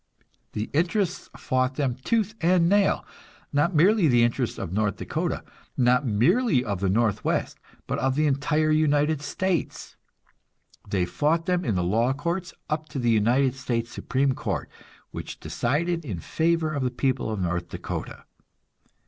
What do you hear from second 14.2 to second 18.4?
Court, which decided in favor of the people of North Dakota.